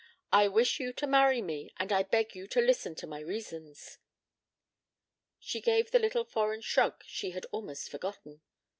[0.31, 3.99] I wish you to marry me, and I beg you to listen to my reasons."
[5.37, 8.41] She gave the little foreign shrug she had almost forgotten.